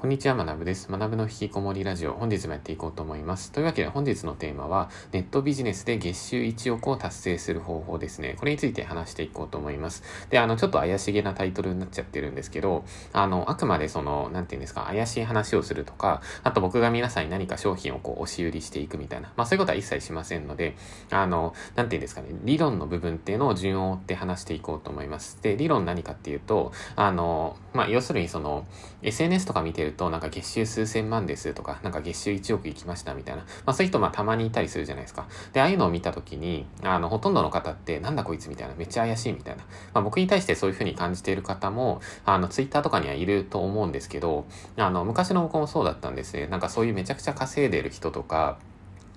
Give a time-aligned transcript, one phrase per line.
[0.00, 0.90] こんにちは、学部です。
[0.90, 3.52] 学部の引きこもりラジオ、本日もやっていこうと思います。
[3.52, 8.34] というわけで本日のテーマは、ネットビジネスで月収1億を達成する方法ですね。
[8.38, 10.02] これについて話していこうと思います。
[10.30, 20.76] で、あの、ちょっと怪しげなタイトルになっちゃってるんですけど、あの、あくまでその、なんていうんですか、怪しい話をするとか、あと僕が皆さんに何か商品をこう、押し売りしていくみたいな、まあそういうことは一切しませんので、
[21.10, 25.42] あの、なんていうんですかね、理論の部分っていうのを順を追って話していこうと思います。
[25.42, 28.64] で、理論何かっていうと、あの、まあ要するにその、
[29.02, 35.26] SNS とか見てると、なんか月収数千万ですとか、なんか月収1億いきましたみたいな、まあそういう人まあたまにいたりするじゃないですか。
[35.52, 39.64] で、ああいうのを見たときに、あの、ほとんどの方って、なんだこいつみたいな、めっちゃ怪しいみたいな。
[39.94, 46.46] まあ僕に対してそういうふうに感じている方も、あの、ツイッターとかにはいると思うんですけど、あの、昔の僕もそうだったんですね。
[46.46, 48.58] なんかそういうめちゃくちゃ稼いでる人とか、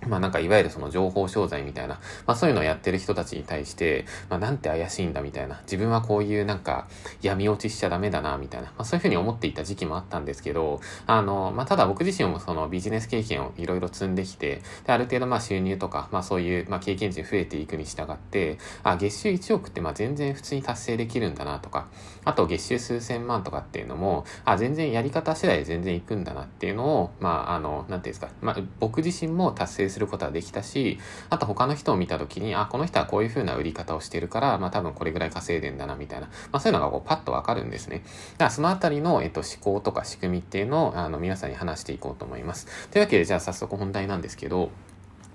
[0.08, 6.88] まあなんかいわゆるその情報商材みたいな、まあそういうのをやってる人たちに対して、まあなんて怪しいんだみたいな、自分はこういうなんか
[7.22, 21.88] 闇落ちしちゃダメだなみたいな、まあそういうふうに思っていた時期もあったんですけど、あの、まあただ僕自身もそのビジネス経験をいろいろ積んできて、で、ある程度まあ収入とか、まあそういうまあ経験値増えていくに従って、あ、月収1億ってまあ全然普通に達成できるんだなとか、
[22.26, 31.00] あと月収数千万とかっていうのも、あ、全然やり方次第で全然いくんだなっていうのを、まああの、なんていうんですか、まあ僕自身も達成することはできたし、
[31.30, 36.28] あと他の人を見た時に、あ、この人はこういう風な売り方をしてるから、まあ多分これぐらい稼いでんだな、みたいな。
[36.52, 38.00] まあそういうのがこうパッとわかるんですね。
[38.34, 42.68] だからそのあたりの、えっと、思考とか仕組みっていうのを、あの、皆さんに話していこうと思います。
[42.92, 44.72] というわけで、じゃあ早速本題なんですけど、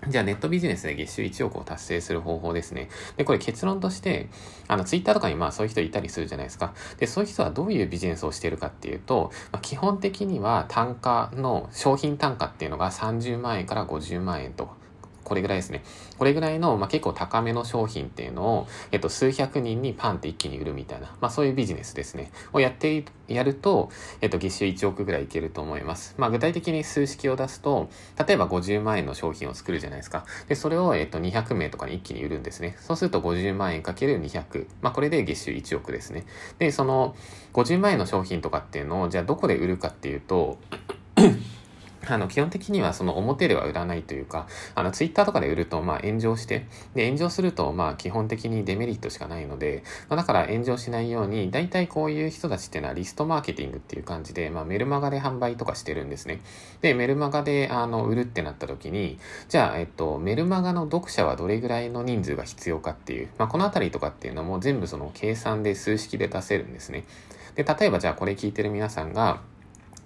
[0.07, 2.89] じゃあネットビジネスで月収1億を達成する方法ですね。
[3.17, 4.29] で、これ結論として、
[4.69, 6.75] あの、ツイッターとかにまあそういう人いたりするじゃないですか。
[6.99, 14.78] で、そういう人はどういうビジネスをしているかっていうと、まあ、基本的には単価の、商品単価っていうのが30万円から50万円と
[15.29, 15.83] これぐらいですね。
[16.19, 22.33] これぐらいの、まあ、結構高めの商品っていうのを、えっと、数百人にパンって一気に売るみたいな、まあ、そういうビジネスですね。
[22.53, 26.15] をやってやると、えっと、月収1億ぐらいいけると思います。
[26.19, 27.91] まあ、具体的に数式を出すと、
[28.27, 30.25] 例えば50万円の商品を作るじゃないですか。
[30.49, 32.77] で、それを、えっと、200名とかに一気に売るんですね。
[32.81, 34.67] そうすると50万円かける200。
[34.81, 36.25] まあ、これで月収1億ですね。
[36.59, 37.15] で、その、
[37.53, 40.59] 50万円の商品とかっていうのを、じゃあどこで売るかっていうと、
[42.07, 56.41] あの、基本的にはその表では売らないというか、あの、ツイッターとかで売ると、まあ、炎上して、で、炎上すると、まあ、基本的にデメリットしかないので、まあ、だから炎上しないように、大体こういう人たちっていうのはリストマーケティングっていう感じで、まあ、メルマガで販売とかしてるんですね。
[56.81, 67.05] で、メルマガで、あの、売るってなった時に、じゃあ、えっと、メルマガの読者はどれぐらいの人数が必要かっていう、まあ、このあたりとかっていうのも全部その計算で数式で出せるんですね。
[67.57, 69.41] で、例えばじゃあこれ聞いてる皆さんが、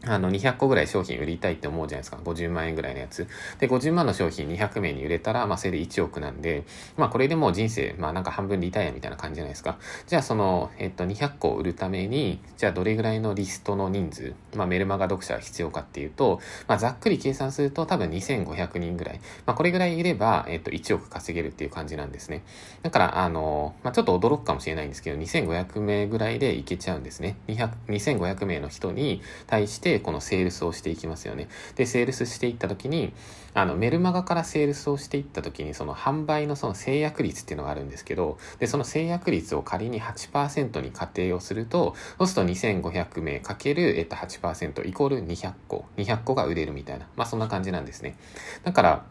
[0.05, 2.19] あの、200個ぐらい商品売りたいって思うじゃないですか。
[2.25, 3.29] 50万円ぐらいのやつ。
[3.61, 6.65] で、50万の商品200名に売れたら、まあ、それで1億なんで、
[6.97, 9.79] まあ、これでもう人生、まあ、なんか半分リタイアみたいな感じじゃないですか。
[10.07, 19.21] じゃあ、その、えっと、200個売るために、じゃあ、どれぐらいのリストの人数、まあ、メルマガ読者が必要かっていうと、まあ、ざっくり計算すると多分2500人ぐらい。
[19.47, 22.43] まあ、これぐらいいれば、えっと、1億稼げるっていう感じなんですね。
[22.83, 27.37] だから、あの、まあ、ちょっと驚くかもしれないんですけど、2500名ぐらいでいけちゃうんですね。
[27.47, 31.49] 200 2500名の人に対して、このセールスをしていきますよね。
[31.77, 33.13] で、セールスしていった時に、
[33.55, 45.85] あの、メルマガからセールスをしていった時に、その販売のその制約率っていうのがあるんですけど、で、その制約率を仮に8%に仮定をすると、そうすると2500名かける、えっと、8%イコール200個。
[45.97, 47.07] 200個が売れるみたいな。
[47.17, 48.17] まあ、そんな感じなんですね。
[48.65, 49.05] だから、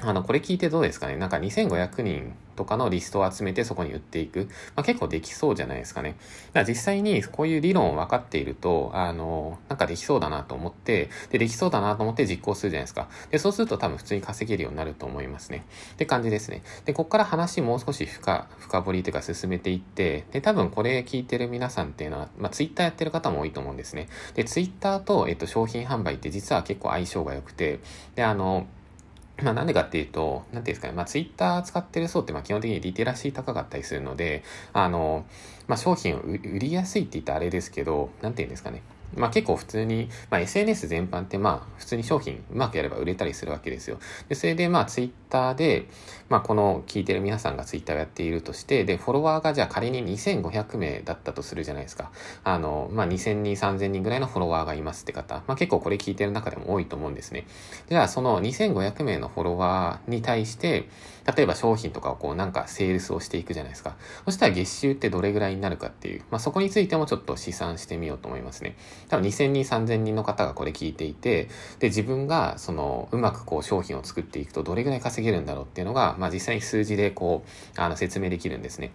[0.00, 4.48] あの、これ聞いてどうですかねなんか2500人とかのリストを集めてそこに売っていく。
[4.76, 6.10] まあ、結構できそうじゃないですかね。
[6.10, 13.08] だから実際にこういう理論を分かっていると、あの、なんかできそうだなと思って、で、できそうだなと思って実行するじゃないですか。
[13.30, 15.64] で、そうすると多分普通に稼げるようになると思いますね。
[15.92, 16.62] って感じですね。
[16.84, 24.08] で、こっから話もう少し深、深掘りというか進めていって、で、多分これ聞いてる皆さんっていうのは、まあ、ツイッターやってる方も多いと思うんですね。
[24.34, 27.80] で、ツイッターと、えっと、商品販売って実は結構相性が良くて、
[28.14, 28.66] で、あの、
[29.42, 35.26] まあなんでかっていうと、なんていうんですかね、まあツイッター使ってる層ってまあ基本的にリテラシー高かったりするので、あの、
[35.66, 38.82] まあ商品を売りやすいって言ったらあれですけど、なんていうんですかね、
[39.16, 43.98] まあ結構普通に、まあ SNS 全般ってまあ普通に商品うまくやれば売れたりするわけですよ。
[44.28, 45.86] で、それでまあツイッターで、
[46.28, 52.10] まあこの聞いてる皆さんがツイッターをやっているとして、で、フォロワーがじゃあ仮に2500名だったとするじゃないですか。
[52.42, 55.42] あの、まあ2000人、3000人ぐらいのフォロワーがいますって方。
[55.46, 57.46] まあ結構これ聞いてる中でも多いと思うんですね。
[57.88, 60.88] じゃあその2500名のフォロワーに対して、
[61.36, 63.96] 例えば商品とかをこうなんかセールスをしていくじゃないですか。
[64.26, 68.76] そしたら月収ってどれぐらいになるかっていう、まあそこについてもちょっと試算してみようと思いますね。
[69.08, 71.48] 多分2000人、3000人の方がこれ聞いていて、
[71.78, 78.92] で、自分がそのうまくこう商品を作っていくとどれぐらい稼げるんだろうっていうのが、まあ実際に数字でこう、あの説明できるんですね。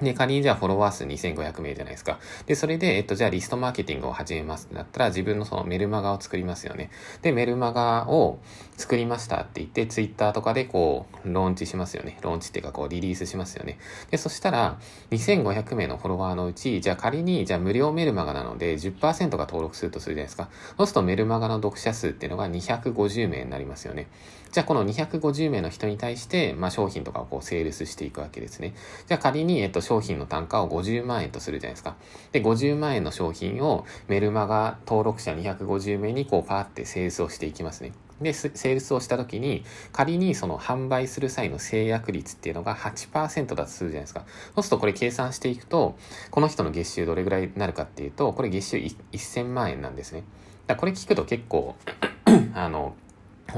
[0.00, 2.18] で、仮にじゃあフォロワー数2500名じゃないですか。
[2.46, 6.90] で、それで、えっと、じゃあリストマーケティングを始めますってなったら、自分のそのメルマガを作りますよね。
[7.20, 8.38] で、メルマガを
[8.76, 12.18] 作りましたって言って、ツイッターとかでこう、ローンチしますよね。
[12.22, 13.78] ローンチっていうか、こう、リリースしますよね。
[14.10, 14.78] で、そしたら、
[15.10, 20.48] 2500名のフォロワーのうち、じゃあ仮に、じゃあ無料メルマガなので10%が登録するとするじゃないですか。
[20.78, 24.08] そうするとメルマガの読者数っていうのが250名になりますよね。
[24.52, 28.74] じゃあこの250名の人に対して、まあ商品とかをこうセールスしていくわけですね。
[29.06, 31.96] じゃあ仮に、えっと、商品の単価を50万円とするじゃないですか。
[32.32, 37.92] で、50万円の商品をメルマガ登録者250名にこうパーってセールスをしていきますね。
[38.20, 44.26] で、セールスをした時に、仮にその販売する際の制約率っていうのが8%だとするじゃないですか。
[44.54, 45.96] そうするとこれ計算していくと、
[46.30, 48.76] この人の月収どれぐらいになるかっていうと、これ月収
[49.12, 50.24] 1000万円なんですね。
[50.66, 51.74] だこれ聞くと結構
[52.54, 52.94] あの、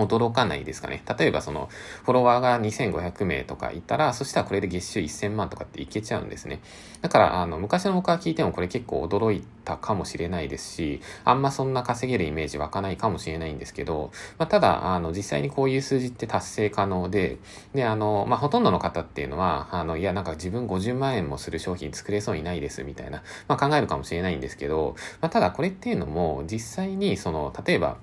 [0.03, 1.03] 驚かないですかね。
[1.19, 1.69] 例えばその、
[2.05, 6.61] フォロワーが2500名とかいたら、そしたらこれで月収1000万とかっていけちゃうんですね。
[7.03, 17.39] だから、あの、昔の僕は聞いてもこれ結構驚いたかもしれないですし、あんまそんな稼げるイメージ湧かないかもしれないんですけど、まあ、ただ、あの、実際にこういう数字って達成可能で、
[17.75, 27.99] で、あの、まあ、ほとんどの方っていうのは、あの、いや、なんか自分50万円もする商品作れそうにないですみたいな、まあ、考えるかもしれないんですけど、まあ、ただこれっていうのも、実際にその、例えば、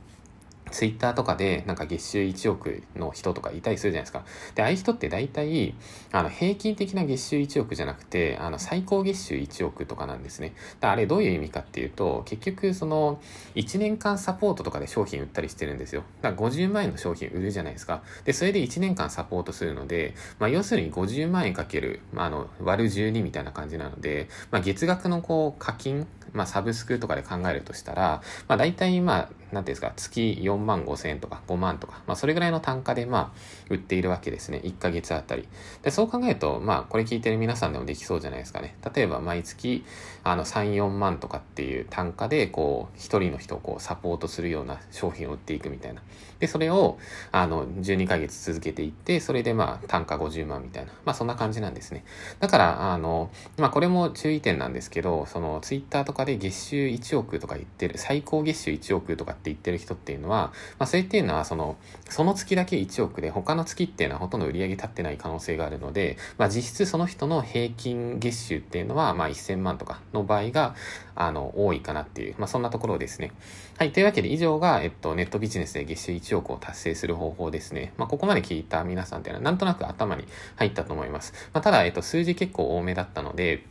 [0.72, 4.26] ツイッターとかでなんか月収1億の人とかいたりするじゃないですか。
[4.56, 5.76] で、ああいう人って大体、
[6.12, 10.54] あの、平均的な月収1億じゃなくて、あの、最高月収1億とかなんですね。
[10.80, 13.22] だあれどういう意味かっていうと、結局その、
[13.56, 16.04] 1年間サポートとかで商品売ったりしてるんですよ。
[16.22, 18.04] だから50万円の商品売るじゃないですか。
[18.26, 33.40] で、それで1年間サポートするので、まあ、要するに50万円かける、まあ、あの、割る12みたいな感じなので、まあ、月額のこう、課金、まあ、サブスクとかで考えるとしたら、まあ、大体、まあ、なんていうんですか、月4万5千円とか5万とか、まあ、それぐらいの単価で、まあ、
[33.70, 34.62] 売っているわけですね。
[34.64, 35.48] 1ヶ月あたり。
[35.84, 38.76] で、そう考えると、まあ、これ聞いてる皆さんでもできそうじゃないですかね。
[38.96, 39.86] 例えば、毎月、
[40.24, 46.02] あの、3、4万とかっていう単価で、こう、一人の人をこう、サポートするような商品を売っていくみたいな。
[46.42, 46.98] で、それを、
[47.32, 50.92] あの、12ヶ月続けていって、それで、まあ、単価50万みたいな。
[51.06, 52.04] まあ、そんな感じなんですね。
[52.40, 61.78] だから、あの、まあ、これも注意点なんですけど、その、ツイッターとかで月収1億とか言ってる、最高月収1億とかって言ってる人っていうのは、まあ、それっていうのは、その、
[62.10, 70.74] その月だけ1億で、他の月っていうのはほとんど売り上げ立ってない可能性があるので、まあ、実質その人の平均月収っていうのは、まあ、1000万とかの場合が、
[71.14, 73.32] あの、多いかなっていう、まあ、そんなところですね。
[73.82, 73.92] はい。
[73.92, 77.94] というわけで、以上が、えっと、ネットビジネスで月収1億を達成する方法ですね。
[77.98, 80.24] まあ、ここまで聞いた皆さんっていうのは、なんとなく頭に
[80.58, 81.34] 入ったと思います。
[81.52, 83.64] まあ、ただ、えっと、数字結構多めだったので、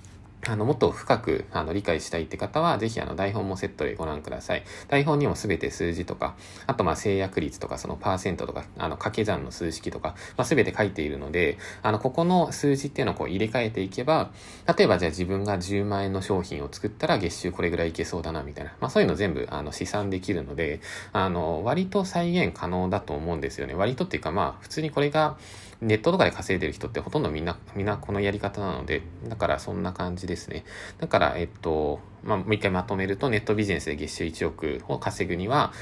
[0.46, 4.62] あの、もっと深く、あの、理解したいって方は、ぜひ、あの、台本もセットでご覧ください。
[4.88, 6.34] 台本にもすべて数字とか、
[6.66, 14.31] あと、ま、制約率とか、その、パーセントとか、あの、掛け算の数式とか、まあ、すべて書いているので、あの、ここの数字っていうのをこう入れ替えていけば、
[14.78, 18.72] 例えば、じゃあ自分が10万円の商品を作ったら、月収これぐらいいけそうだな、みたいな。
[18.81, 20.81] まあ、そういうの全部、あの、試算できるので、
[21.12, 23.75] あの、割と再現可能だと思うんですよね。
[23.75, 25.36] 割とっていうか、まあ、普通にこれが、
[25.81, 30.65] ネットとかで稼いでる人ってほとんどみんな、みんなこのやり方なので、だからそんな感じでですね。
[30.99, 35.72] だから、えっと、まあ、もう一回まとめると、ネットビジネスで月収1億を稼ぐには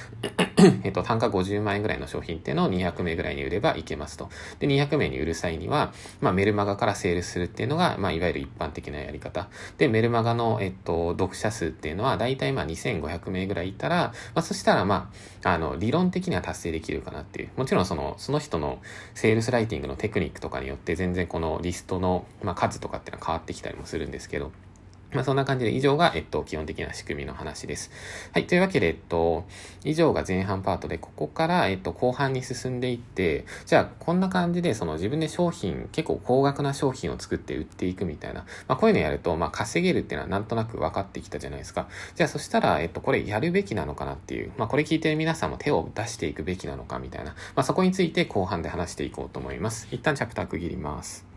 [0.83, 4.29] えっと、単価50万円ぐらいの商品っていうのを200名ぐらいに売ればいけますと。
[4.59, 9.49] で、200名に売る際には、まあ、メルマガからセールするっていうのが、まあ、いわゆる一般的なやり方。
[9.77, 15.13] で、メルマガの、えっと、読者数っていうのは、だいたいまあ、2500名ぐらいいたら、まあ、そしたら、ま
[15.45, 17.51] あ、あの、理論的には達成できるかなっていう。
[17.57, 18.81] もちろん、その、その人の
[19.15, 24.51] セールスライティングのテクニックとかによって、全然このリストの、まあ、数とかっていうのは変わってきたりもするんですけど、
[25.13, 27.91] まあ、そんな感じで以上が、えっと、基本的な仕組みの話です。
[28.33, 28.47] はい。
[28.47, 29.47] というわけで、えっと、
[29.85, 41.89] 以上が前半パートで、ここから、えっと、後半に進んでいって、じゃあ、こんな感じで、その自分で商品、結構高額な商品を作って売っていくみたいな、まあ、こういうのやると、まあ、稼げるっていうのはなんとなく分かってきたじゃないですか。
[42.15, 49.89] じゃあ、そしたら、えっと、これやるべきなのかなっていう、まあ、これ聞いてる皆さんも手を出していくべきなのかみたいな、まあ、そこについて後半で話していこうと思います。
[49.91, 51.28] 一旦チャプター区切ります。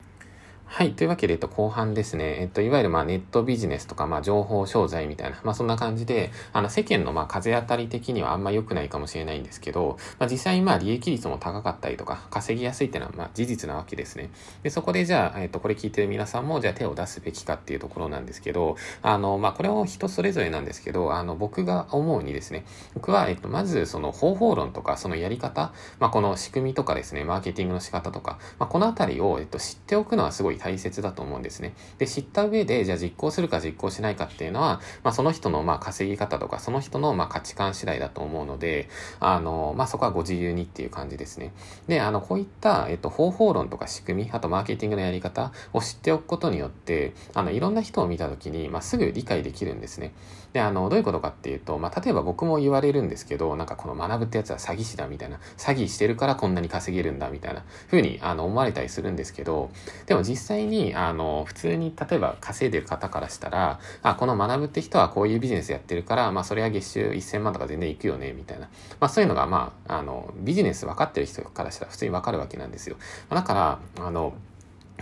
[0.74, 0.94] はい。
[0.94, 2.38] というわけで、えっと、後半ですね。
[2.40, 14.30] えっと、いわゆる、まあ、ネットビジネスとか、まあ、情報商材みたいな、まあ、そんな感じで、あの、世間の、まあ、風当たり的にはあんま良くないかもしれないんですけど、まあ、実際、まあ、利益率も高かったりとか、稼ぎやすいっていうのは、まあ、事実なわけですね。
[14.64, 22.64] で、そこで、じゃあ、えっと、これ聞いてる皆さんも、じゃあ、手を出すべきかっていうところなんですけど、あの、まあ、これは人それぞれなんですけど、あの、僕が思うにですね、
[22.94, 31.74] 僕は、えっと、まず、その、方法論とか、そのやり方、まあ、この仕組みとかですね、マーケティングの仕方とか、まあ、このあたりを、えっと、知っておくのはすごい大切だと思うんですね。
[31.98, 38.90] で、知った上で、じゃあ実行するか実行しないかっていうのは、まあ、その人のまあ稼ぎ方とか、その人のまあ価値観次第だと思うので、
[39.20, 41.52] あの、まあ、そこはご自由にっていう感じですね。
[41.88, 50.14] で、あの、こういった、えっと、方法論とか仕組み、あとマーケティングのやり方を知っておくことによって、あの、いろんな人を見たときに、まあ、すぐ理解できるんですね。
[50.54, 59.70] で、あの、どういうことかっていうと、まあ、例えば僕も言われるんですけど、なんかこの学ぶってやつは詐欺師だみたいな、詐欺してるからこんなに稼げるんだみたいな風にあの思われたりするんですけど、
[60.08, 68.68] でも実際に、あの、普通に例えば稼いでる方からしたら、あ、この学ぶって人はこういうビジネスやってるから、まあ、それは月収1000万とか全然いくよね、みたいな。
[69.00, 72.98] まあ、そういうのが、まあ、あの、ビジネス分かってる人からしたら普通に分かるわけなんですよ。
[73.30, 74.34] だから、あの、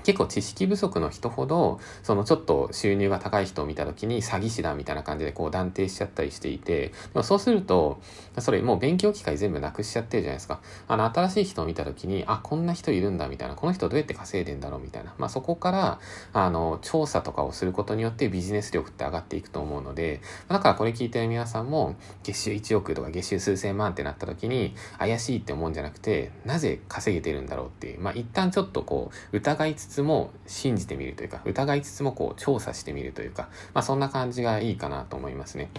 [0.04, 6.92] 結構知識不足の人ほど、そのちょっと収入が高い人を見た時に詐欺師だみたいな感じでこう断定しちゃったりしていて、
[7.24, 8.02] そうすると、
[8.40, 10.62] それもう勉強機会全部なくしちゃってるじゃないですか。
[10.88, 15.14] あの、新しい人を見た時に、あ、こんな人いるんだみたいな、この人どうやって稼いでんだろうみたいな。
[15.18, 16.00] まあそこから、
[16.34, 35.70] あの、調査とかをすることによってビジネス力って上がっていくと思うので、だからこれ聞いてる皆さんも、月収1億とか月収数千万ってなった時に、怪しいって思うんじゃなくて、なぜ稼げてるんだろうっていう、まあ一旦ちょっとこう、疑いつつつも、信じてみるというか、疑いつつもこう調査してみるというか、まあそんな感じがいいかなと思いますね。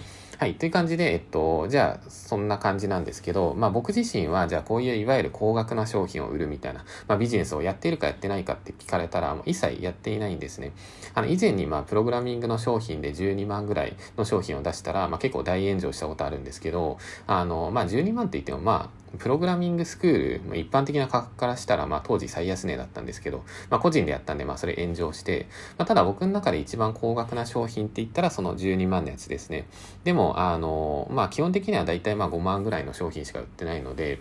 [0.41, 0.55] はい。
[0.55, 10.71] という感じで、えっと、じゃあ、そんな感じなんですけど、まあ僕自身は、じゃあこういういわゆる高額な商品を売るみたいな、まあビジネスをやっているかやってないかって聞かれたら、もう一切やっていないんですね。
[11.13, 29.67] あの、以前にまあプログラミングの商品で12万ぐらいの商品を出したら、まあ結構大炎上したことあるんですけど、あの、まあ12万って言ってもまあ、プログラミングスクール、一般的な価格からしたら、まあ当時最安値だったんですけど、まあ個人でやったんで、まあそれ炎上して、まあただ僕の中で一番高額な商品って言ったらその12万のやつですね。
[30.03, 34.19] でも、あの、まあ基本的には大体まあ5万ぐらいの商品しか売ってないので、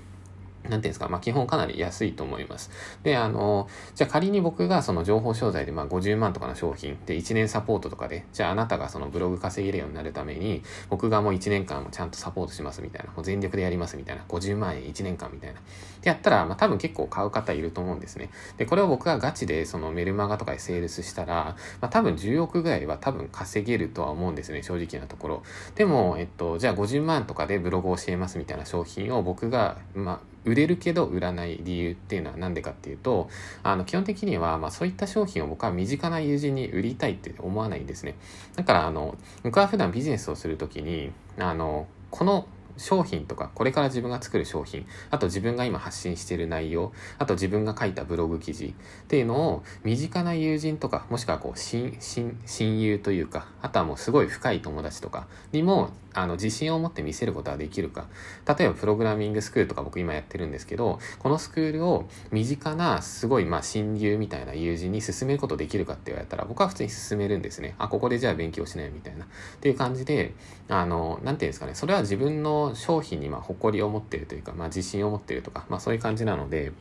[0.65, 2.71] なんていうんですか、まあ基本かなり安いと思います。
[3.03, 15.61] で、あの、じゃあ仮に僕がその情報商材でまあ50万とかの商品で1年サポートとかで、じゃああなたがそのブログ稼げるようになるために、僕がもう1年間もちゃんとサポートしますみたいな、もう全力でやりますみたいな、50万円1年間みたいな。
[16.01, 18.31] ってやったら、まあ多分結構買う方いると思うんですね。
[18.57, 25.43] で、これを僕がガチでそのメルマガとかでセールスしたら、まあ多分10億ぐらいは多分稼げるとは思うんですね、正直なところ。
[25.75, 33.29] でも、えっと、じゃあ50万とかでブログを教えますみたいな商品を僕が、まあ、売れるけど売らない理由っていうのは何でかっていうと、
[33.63, 38.15] あの、基本的には、まあそういった商品を僕は身近な友人に売りたいって思わないんですね。
[38.57, 42.47] だから、あの、僕は普段ビジネスをするときに、あの、この
[42.77, 48.75] 商品とか、これから自分が作る商品、あと自分が今発信している内容、あと自分が書いたブログ記事
[49.05, 58.07] っていうのを身近な友人とか、もしくはこう、親、親、友というか、あとはもうすごい深い友達とかにもあの、自信を持って見せることはできるか。
[58.47, 67.75] 例えば、プログラミングスクールとか僕今やってるんですけど、このスクールを身近な、すごい、まあ、親友みたいな友人に勧めることできるかって言われたら、僕は普通に勧めるんですね。
[67.79, 69.25] あ、ここでじゃあ勉強しないみたいな。
[69.25, 69.29] っ
[69.61, 70.35] ていう感じで、
[70.69, 76.73] あの、なんていうんですかね、それは自分の商品に、ま、誇りを持ってるというか、まあ、自信を持ってるとか、まあ、そういう感じなので、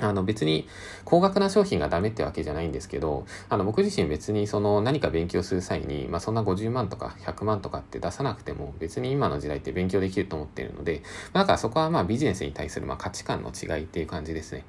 [0.00, 0.66] あの別に
[1.04, 14.64] 高額な商品がダメってわけじゃないんですけど、あの僕自身別にその何か勉強する際に、まあそんな50万とか100万とかって出さなくても別に今の時代って勉強できると思ってるので、まあ、だからそこはまあビジネスに対するまあ価値観の違いっていう感じですね。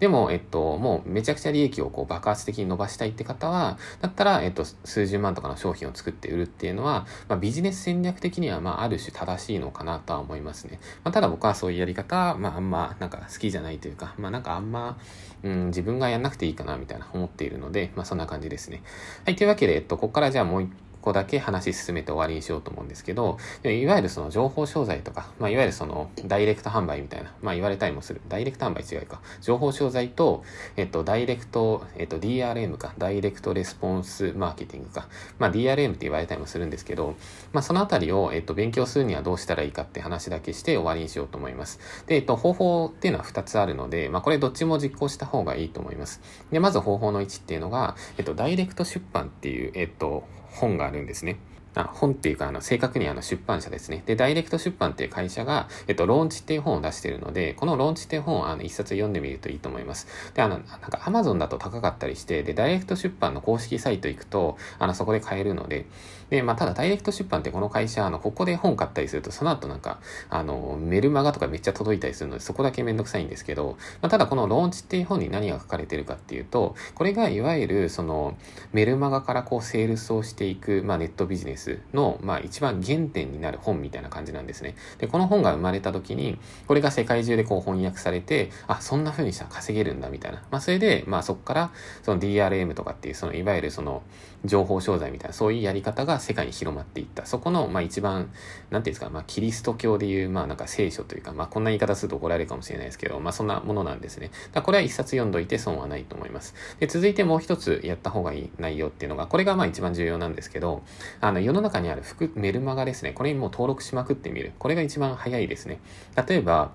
[0.00, 10.80] でも、えっと、もうめちゃくちゃ利益をこう爆発的に伸ばしたいって方は、だったら、えっと、数十万とかの商品を作って売るっていうのは、まあ、ビジネス戦略的には、まあ、ある種正しいのかなとは思いますね。
[11.04, 14.98] まあ、ただ僕はそういうやり方は、まあ、あんま、なんか好きじゃないというか、まあ、なんかあんま、ま
[15.42, 18.82] うん、自分がやんなくていいかな、みたいな思っているので、まあ、そんな感じですね。
[19.24, 28.20] はい、というわけで、えっと、ここからじゃあもう一個だけ話進めて終わりにしようと思うんですけど、いわゆるその情報商材とか、まあ、いわゆるそのダイレクト販売みたいな、まあ、言われたりもする。
[28.28, 29.20] ダイレクト販売違いか。
[29.40, 30.44] 情報商材と、
[30.76, 32.94] えっと、ダイレクト、えっと、DRM か。
[32.98, 35.08] ダイレクトレスポンスマーケティングか。
[35.38, 37.14] まあ、DRM って言われたりもするんですけど、
[37.52, 41.80] まあ、そのあたりを、えっと、勉強するにはどうしたらいいかって話だけして終わりにしようと思います。
[42.06, 46.20] で、えっと、方法っていうのは2つあるので、まあ、これどっちも実行した方がいいと思います。
[46.50, 51.38] で、まず方法の1っていうのが、えっと、ダイレクト出版っていう、えっと、本があるんですね。
[51.74, 54.02] あ本っていうか、あの、正確にあの出版社ですね。
[54.06, 60.08] で、ダイレクト出版っていう会社が、えっと、ローンチっていう本を出してるので、このローンチっていう本をあの、一冊読んでみるといいと思います。
[60.34, 65.86] で、あの、なんか Amazon だと高かったりして、で、ダイレクト出版の公式サイト行くと、あの、そこで買えるので、
[66.30, 69.98] で、まあ、ただダイレクト出版ってこの会社、あの、ここで本買ったりすると、その後なんか、
[70.30, 78.36] あの、メルマガとかめっちゃ届いたりするので、そこだけめんどくさいんですけど、まあ、ただこのローンチっていう本に何が書かれてるかっていうと、これがいわゆる、その、
[78.72, 84.74] メルマガからこう、セールスをしていく、まあ、ネットビジネススの、まあ一番原点になる本みたいな感じなんですね。
[84.98, 90.42] で、この本が生まれた時に、これが世界中でこう翻訳されて、あ、そんな風にしたら稼げるんだみたいな。
[90.50, 91.70] まあそれで、まあそこから、
[92.02, 94.02] その DRM とかっていう、そのいわゆるその
[94.44, 97.26] 情報商材みたいな、そういうやり方が世界に広まっていった。
[97.26, 98.30] そこの、まあ一番、
[98.70, 104.30] なんていうんですか、まあキリスト教でいう、まあなんか聖書というか、まあこんな言い方すると怒られるかもしれないですけど、まあそんなものなんですね。
[104.52, 106.54] だこれは一冊読んどいて損はないと思います。
[106.78, 110.82] で、続いてもう一つやった方がいい内容っていうのが、これがまあ一番重要なんですけど、
[111.20, 113.10] あの世の中にある服、メルマガですね。
[113.12, 114.52] これにもう登録しまくってみる。
[114.60, 115.80] これが一番早いですね。
[116.28, 116.70] 例えば、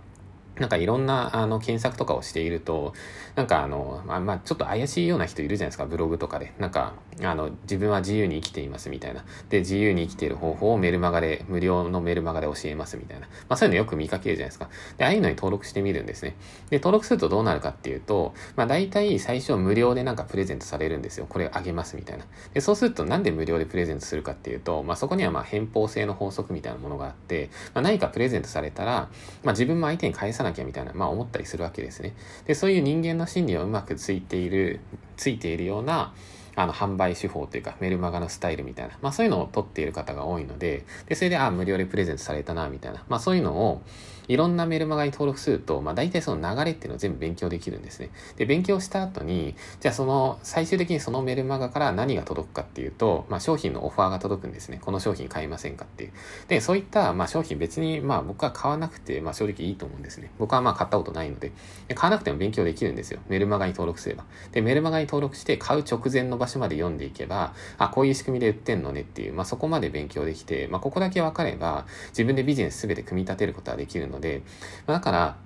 [0.60, 2.94] なんかいろんなあの検索とかをしていると、
[3.36, 6.54] なんかあの、まあ、まあ、ちょっと怪しいような人いるじゃないですか、ブログとかで。
[6.58, 9.26] なんか、あの、自分は自由に生きていますみたいな。
[9.50, 13.28] で、自由に生きている方法をメルマガで、無料のメルマガで教えますみたいな。
[13.50, 14.70] まあそういうのよく見かけるじゃないですか。
[14.98, 16.36] で、ああいうのに登録してみるんですね。
[16.70, 21.26] で、登録するとどうなるかっていうと、まあ大体最初無料でなんかプレゼントされるんですよ。
[21.28, 22.26] これあげますみたいな。
[22.54, 29.10] で、そうするとなんで無料でプレゼントするかっていうと、まあそこにはまあ偏方性の法則みたいなものがあって、まあ何かプレゼントされたら、
[29.44, 32.16] まあ自分も相手に返さないなきゃみたいな、まあ思ったりするわけですね。
[32.46, 34.80] で、そういう人間の心理をうまくついている、
[35.18, 36.14] ついているような、
[36.56, 43.82] あの、販売手法というか、メルマガのスタイルみたいな、まあそういうのを取っている方が多いので、で、それで、あ、無料でプレゼントされたな、みたいな、まあそういうのを、
[44.28, 48.10] いろんなメルマガに登録すると、まあ大体その流れっていうのを全部勉強できるんですね。
[48.38, 54.80] で、勉強した後に、じゃあその、最終的にそのメルマガから何が届くかっていうと、まあ商品のオファーが届くんですね。
[54.82, 56.12] この商品買いませんかっていう。
[56.48, 60.32] で、そういった、まあ商品別に、まあ僕は買わなくて、まあ正直いいと思うんですね。
[60.40, 61.52] 僕はまあ買ったことないので、
[61.88, 63.20] で買わなくても勉強できるんですよ。
[63.28, 64.26] メルマガに登録すれば。
[64.52, 74.42] で、メルマガに登録して買う直前の場所まで読んでいけば、あ、こういう仕組みで売ってんのねっていう、まあそこまで勉強できて、まあここだけ分かれば、自分でビジネスすべて組み立てることができるのので、
[74.88, 75.38] まあだから、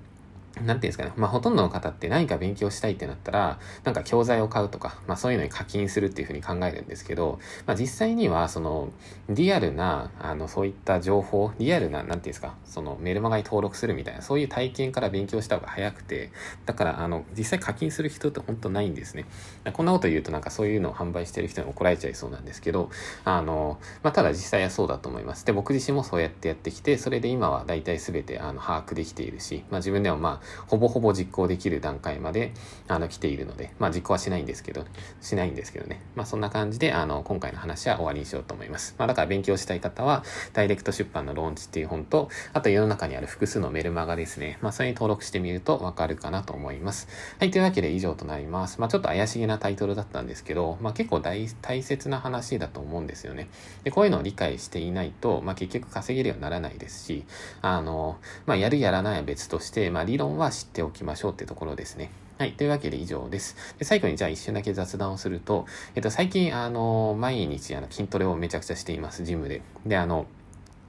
[0.65, 1.11] なんていうんですかね。
[1.15, 8.89] まあ、ほとんどの方って何か勉強したいってなったら、なんか教材を買うとか、まあ、そういうのに課金するっていうふうに考えるんですけど、まあ、実際には、その、
[9.29, 16.31] リアルな、あの、そういった情報、リアルな、なんていうんですか、その、メルマガに登録するみたいな、そういう体験から勉強した方が早くて、
[16.65, 19.25] だから、あの、実際課金する人って本当ないんですね。
[19.73, 22.89] こんなこと言うとなんかそういうのを販売してる人に怒られちゃいそうなんですけど、
[23.25, 25.45] あの、まあ、ただ実際はそうだと思います。
[25.45, 32.53] で、僕自身もそうやってやってきて、それで今は大体全て、あの、把握できているし、まあ、自分でもまあ、ほぼほぼ実行できる段階まで、
[32.87, 34.85] あの、来ているので、まあ、実行はしないんですけど、
[35.21, 36.01] しないんですけどね。
[36.15, 38.95] まあ、そんな感じで、あの、今回の話は終わりにしようと思います。
[38.97, 44.57] まあ、だから勉強したい方は、ダイレクト出版のローンチっていう本と、あと世の中にある複数のメルマガですね。
[44.61, 47.07] まあ、それに登録してみるとわかるかなと思います。
[47.39, 48.79] はい、というわけで以上となります。
[48.79, 53.47] まあ、ちょっと怪しげなタイトルだったんですけど、まあ、結構大切な話だと思うんですよね。
[53.83, 57.25] で、こういうのを理解していないと、まあ、結局稼げるようにならないですし、
[57.61, 62.09] あの、まあ、やるやらないは別として、まあ、理論は知っておきましょうってところですね。
[62.39, 62.53] はい。
[62.53, 63.75] というわけで以上です。
[63.77, 69.61] で最後にじゃあ一瞬だけ雑談をすると、えっと、最近、あの、毎日、あの、筋トレをめちゃくちゃしています、ジムで。
[69.85, 70.25] で、あの、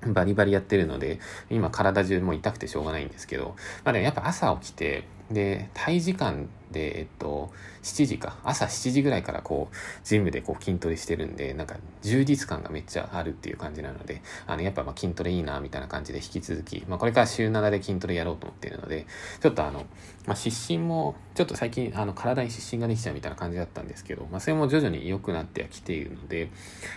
[0.06, 1.18] バリバリやってるので、
[1.50, 7.50] 今体中も痛くてしょうがないんですけど、まあでもやっぱ朝起きて、で、体時間で、えっと、
[7.82, 19.06] 7時か、朝7時ぐらいからこう、ジムでこう筋トレしてるんで、なんか充実感がめっちゃあるっていう感じなので、あの、やっぱま筋トレいいな、みたいな感じで引き続き、まあこれから週7で筋トレやろうと思っているので、
[19.40, 19.86] ちょっとあの、
[20.26, 26.50] まあ失神も、ちょっと最近、あの、体に失神ができちゃうみたいな感じだったんですけど、まあそれも徐々に良くなってきているので、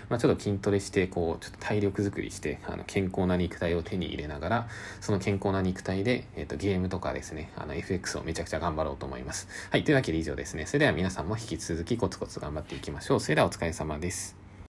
[0.09, 4.67] まあちょっと筋トレして、こう、ちょっと体力づくりして、あの、健康な肉体を手に入れながら、
[5.01, 9.47] その健康な肉体で、えっと、ゲームとかですね、あの、FX をめちゃくちゃ頑張ろうと思います。
[9.71, 10.65] はい、というわけで以上ですね。
[10.65, 13.19] それでは皆さんも引き続きコツコツ頑張っていきましょう。
[13.19, 14.42] それではお疲れ様です。